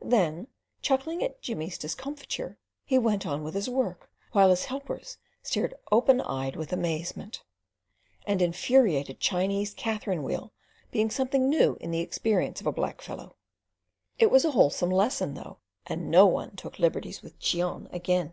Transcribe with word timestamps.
Then, 0.00 0.48
chuckling 0.80 1.22
at 1.22 1.42
Jimmy's 1.42 1.76
discomfiture, 1.76 2.56
he 2.86 2.96
went 2.96 3.26
on 3.26 3.42
with 3.44 3.52
his 3.52 3.68
work, 3.68 4.08
while 4.32 4.48
his 4.48 4.64
helpers 4.64 5.18
stared 5.42 5.74
open 5.92 6.22
eyed 6.22 6.56
with 6.56 6.72
amazement; 6.72 7.42
an 8.26 8.40
infuriated 8.40 9.20
Chinese 9.20 9.74
catherine 9.74 10.22
wheel 10.22 10.54
being 10.90 11.10
something 11.10 11.50
new 11.50 11.76
in 11.82 11.90
the 11.90 12.00
experience 12.00 12.62
of 12.62 12.66
a 12.66 12.72
black 12.72 13.02
fellow. 13.02 13.36
It 14.18 14.30
was 14.30 14.46
a 14.46 14.52
wholesome 14.52 14.88
lesson, 14.88 15.34
though, 15.34 15.58
and 15.86 16.10
no 16.10 16.24
one 16.24 16.56
took 16.56 16.78
liberties 16.78 17.20
with 17.20 17.38
Cheon 17.38 17.86
again. 17.92 18.32